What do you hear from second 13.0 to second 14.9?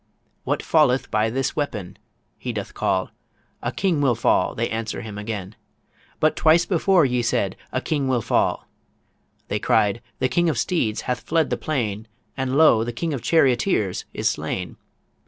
of Charioteers is slain!"